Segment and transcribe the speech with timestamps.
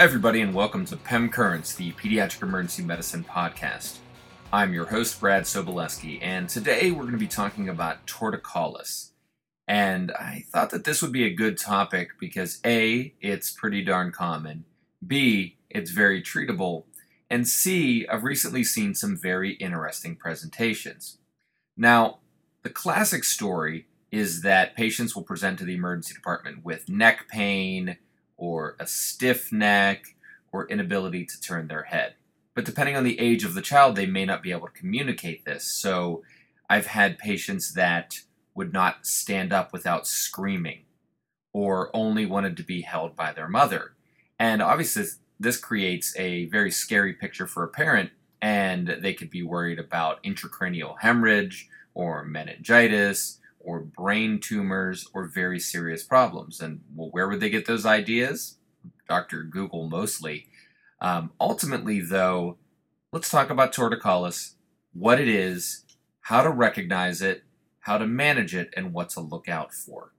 [0.00, 3.98] Hi, everybody, and welcome to PEM Currents, the Pediatric Emergency Medicine Podcast.
[4.50, 9.10] I'm your host, Brad Sobolewski, and today we're going to be talking about torticollis.
[9.68, 14.10] And I thought that this would be a good topic because A, it's pretty darn
[14.10, 14.64] common,
[15.06, 16.84] B, it's very treatable,
[17.28, 21.18] and C, I've recently seen some very interesting presentations.
[21.76, 22.20] Now,
[22.62, 27.98] the classic story is that patients will present to the emergency department with neck pain,
[28.40, 30.16] or a stiff neck,
[30.50, 32.14] or inability to turn their head.
[32.54, 35.44] But depending on the age of the child, they may not be able to communicate
[35.44, 35.64] this.
[35.80, 36.22] So
[36.68, 38.20] I've had patients that
[38.54, 40.86] would not stand up without screaming,
[41.52, 43.92] or only wanted to be held by their mother.
[44.38, 45.04] And obviously,
[45.38, 48.10] this creates a very scary picture for a parent,
[48.42, 55.60] and they could be worried about intracranial hemorrhage or meningitis or brain tumors or very
[55.60, 56.60] serious problems.
[56.60, 58.56] And well, where would they get those ideas?
[59.08, 59.42] Dr.
[59.42, 60.46] Google mostly.
[61.00, 62.58] Um, ultimately, though,
[63.12, 64.54] let's talk about torticollis,
[64.92, 65.84] what it is,
[66.22, 67.42] how to recognize it,
[67.80, 70.12] how to manage it, and what to look out for.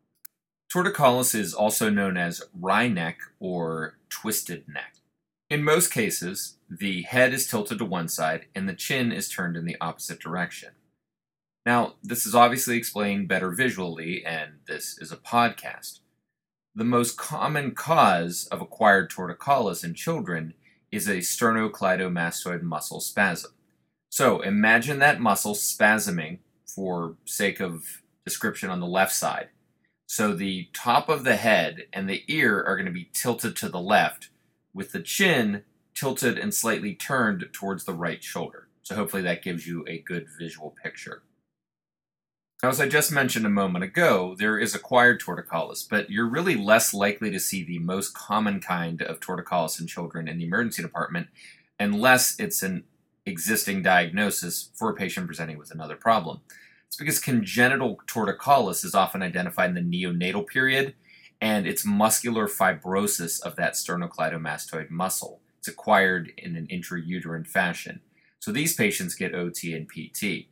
[0.74, 4.96] Torticollis is also known as wry neck or twisted neck.
[5.50, 9.58] In most cases, the head is tilted to one side and the chin is turned
[9.58, 10.70] in the opposite direction.
[11.66, 16.00] Now, this is obviously explained better visually, and this is a podcast.
[16.74, 20.56] The most common cause of acquired torticollis in children
[20.92, 23.52] is a sternocleidomastoid muscle spasm.
[24.10, 29.50] So imagine that muscle spasming for sake of description on the left side.
[30.08, 33.70] So the top of the head and the ear are going to be tilted to
[33.70, 34.30] the left,
[34.74, 38.68] with the chin tilted and slightly turned towards the right shoulder.
[38.82, 41.24] So hopefully that gives you a good visual picture.
[42.64, 46.54] Now, as I just mentioned a moment ago, there is acquired torticollis, but you're really
[46.54, 50.84] less likely to see the most common kind of torticollis in children in the emergency
[50.84, 51.28] department
[51.80, 52.84] unless it's an
[53.26, 56.42] existing diagnosis for a patient presenting with another problem.
[56.86, 60.94] It's because congenital torticollis is often identified in the neonatal period,
[61.42, 65.42] and it's muscular fibrosis of that sternocleidomastoid muscle.
[65.58, 68.02] It's acquired in an intrauterine fashion.
[68.38, 70.48] So these patients get OT and PT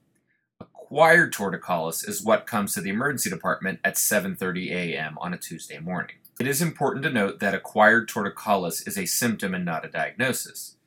[0.90, 5.20] acquired torticollis is what comes to the emergency department at 7:30 a.m.
[5.20, 6.16] on a Tuesday morning.
[6.40, 10.78] It is important to note that acquired torticollis is a symptom and not a diagnosis.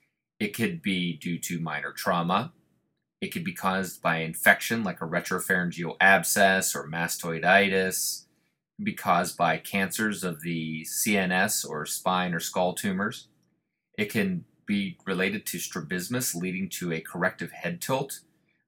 [0.41, 2.53] It could be due to minor trauma.
[3.21, 8.23] It could be caused by infection like a retropharyngeal abscess or mastoiditis.
[8.23, 13.29] It could be caused by cancers of the CNS or spine or skull tumors.
[13.97, 18.23] It can be related to strabismus leading to a corrective head tilt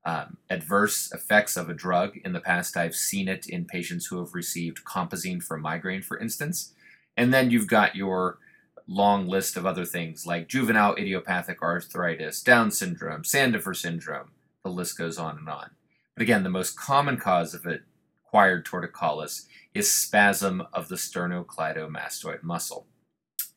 [0.05, 2.17] um, adverse effects of a drug.
[2.25, 6.19] In the past, I've seen it in patients who have received compazine for migraine, for
[6.19, 6.73] instance.
[7.17, 8.39] And then you've got your
[8.87, 14.31] long list of other things like juvenile idiopathic arthritis, Down syndrome, Sandifer syndrome.
[14.63, 15.71] The list goes on and on.
[16.15, 22.87] But again, the most common cause of acquired torticollis is spasm of the sternocleidomastoid muscle.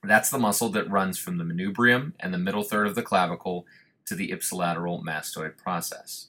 [0.04, 3.66] That's the muscle that runs from the manubrium and the middle third of the clavicle
[4.06, 6.28] to the ipsilateral mastoid process.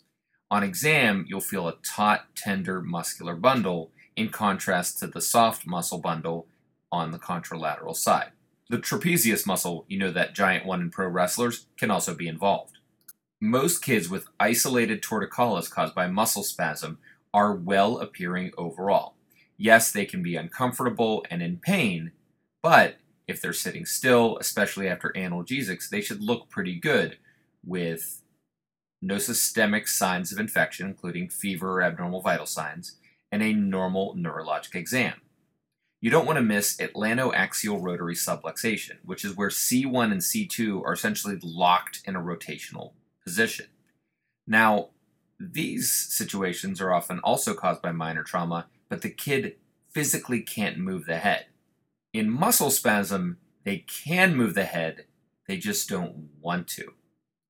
[0.50, 5.98] On exam, you'll feel a taut, tender muscular bundle in contrast to the soft muscle
[5.98, 6.47] bundle
[6.91, 8.31] on the contralateral side.
[8.70, 12.78] The trapezius muscle, you know that giant one in pro wrestlers, can also be involved.
[13.41, 16.98] Most kids with isolated torticollis caused by muscle spasm
[17.32, 19.14] are well appearing overall.
[19.56, 22.12] Yes, they can be uncomfortable and in pain,
[22.62, 27.19] but if they're sitting still, especially after analgesics, they should look pretty good
[27.64, 28.22] with
[29.00, 32.97] no systemic signs of infection, including fever or abnormal vital signs,
[33.31, 35.14] and a normal neurologic exam.
[36.00, 40.92] You don't want to miss atlantoaxial rotary subluxation, which is where C1 and C2 are
[40.92, 42.92] essentially locked in a rotational
[43.25, 43.66] position.
[44.46, 44.90] Now,
[45.40, 49.56] these situations are often also caused by minor trauma, but the kid
[49.90, 51.46] physically can't move the head.
[52.12, 55.05] In muscle spasm, they can move the head,
[55.46, 56.93] they just don't want to.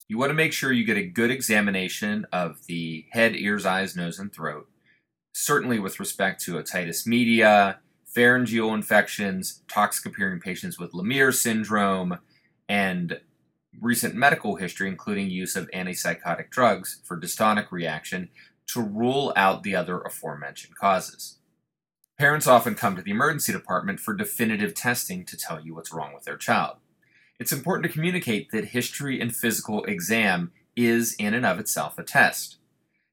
[0.08, 3.94] You want to make sure you get a good examination of the head, ears, eyes,
[3.94, 4.66] nose, and throat,
[5.34, 12.18] certainly with respect to otitis media, pharyngeal infections, toxic appearing patients with Lemierre syndrome,
[12.70, 13.20] and
[13.82, 18.30] recent medical history, including use of antipsychotic drugs for dystonic reaction,
[18.68, 21.36] to rule out the other aforementioned causes.
[22.18, 26.14] Parents often come to the emergency department for definitive testing to tell you what's wrong
[26.14, 26.78] with their child
[27.38, 32.02] it's important to communicate that history and physical exam is in and of itself a
[32.02, 32.58] test.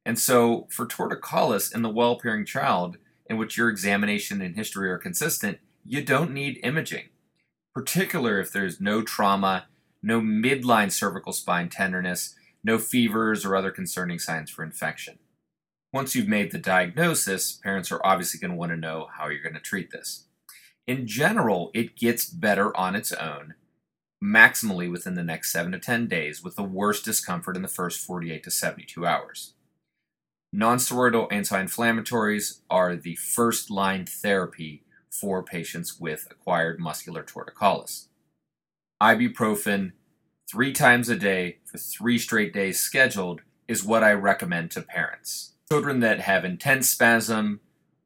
[0.06, 4.90] And so, for torticollis in the well appearing child, in which your examination and history
[4.90, 7.10] are consistent, you don't need imaging.
[7.74, 9.68] particular if there's no trauma,
[10.02, 15.20] no midline cervical spine tenderness, no fevers or other concerning signs for infection.
[15.94, 19.42] Once you've made the diagnosis, parents are obviously going to want to know how you're
[19.42, 20.26] going to treat this.
[20.88, 23.56] In general, it gets better on its own,
[24.24, 28.00] maximally within the next 7 to 10 days, with the worst discomfort in the first
[28.00, 29.54] 48 to 72 hours.
[30.56, 38.08] Nonsteroidal anti inflammatories are the first line therapy for patients with acquired muscular torticollis.
[39.02, 39.92] Ibuprofen,
[40.50, 45.54] three times a day for three straight days scheduled, is what I recommend to parents.
[45.70, 47.60] Children that have intense spasm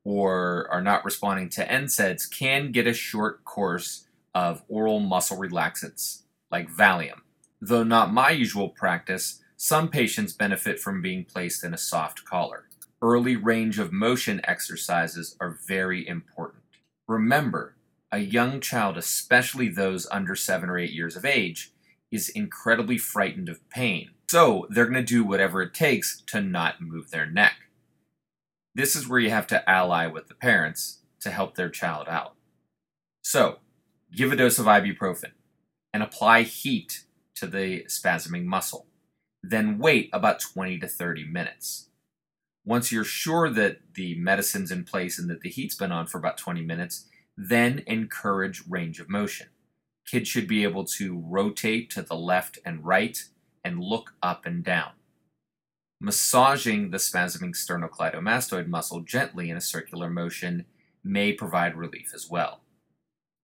[0.04, 4.06] or are not responding to NSAIDs can get a short course
[4.40, 7.20] of oral muscle relaxants like Valium.
[7.60, 12.70] Though not my usual practice, some patients benefit from being placed in a soft collar.
[13.02, 16.64] Early range of motion exercises are very important.
[17.06, 17.76] Remember,
[18.14, 21.74] a young child, especially those under 7 or 8 years of age,
[22.10, 24.12] is incredibly frightened of pain.
[24.32, 27.56] So they're going to do whatever it takes to not move their neck.
[28.74, 32.36] This is where you have to ally with the parents to help their child out.
[33.22, 33.60] So,
[34.16, 35.32] give a dose of ibuprofen
[35.94, 37.04] and apply heat
[37.36, 38.88] to the spasming muscle.
[39.42, 41.90] Then wait about 20 to 30 minutes.
[42.66, 46.18] Once you're sure that the medicine's in place and that the heat's been on for
[46.18, 47.08] about 20 minutes,
[47.38, 49.48] then encourage range of motion.
[50.06, 53.24] Kids should be able to rotate to the left and right
[53.64, 54.92] and look up and down.
[56.02, 60.66] Massaging the spasming sternocleidomastoid muscle gently in a circular motion
[61.04, 62.62] may provide relief as well.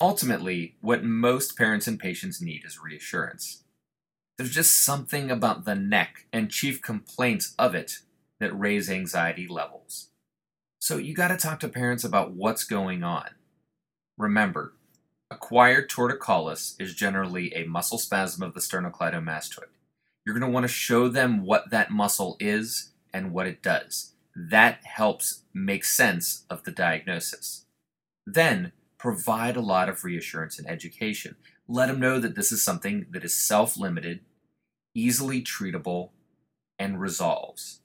[0.01, 3.63] Ultimately, what most parents and patients need is reassurance.
[4.37, 7.99] There's just something about the neck and chief complaints of it
[8.39, 10.09] that raise anxiety levels.
[10.79, 13.29] So you got to talk to parents about what's going on.
[14.17, 14.73] Remember,
[15.31, 19.71] acquired torticollis is generally a muscle spasm of the sternocleidomastoid.
[20.25, 24.13] You're going to want to show them what that muscle is and what it does.
[24.35, 27.65] That helps make sense of the diagnosis.
[28.25, 28.73] Then,
[29.05, 31.35] provide a lot of reassurance and education.
[31.67, 34.21] Let them know that this is something that is self limited,
[34.93, 36.09] easily treatable,
[36.77, 37.81] and resolves.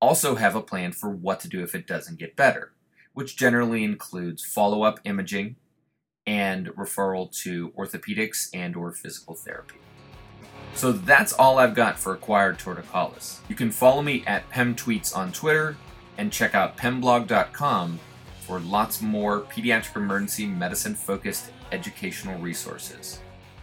[0.00, 2.72] Also, have a plan for what to do if it doesn't get better
[3.14, 5.56] which generally includes follow-up imaging
[6.26, 9.76] and referral to orthopedics and or physical therapy.
[10.74, 13.38] So that's all I've got for acquired torticollis.
[13.48, 15.76] You can follow me at PemTweets on Twitter
[16.16, 18.00] and check out pemblog.com
[18.42, 23.20] for lots more pediatric emergency medicine focused educational resources.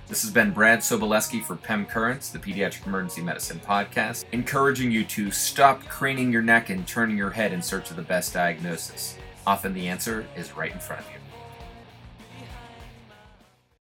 [0.07, 5.03] This has been Brad Sobolewski for PEM Currents, the Pediatric Emergency Medicine Podcast, encouraging you
[5.05, 9.17] to stop craning your neck and turning your head in search of the best diagnosis.
[9.45, 11.28] Often the answer is right in front of you.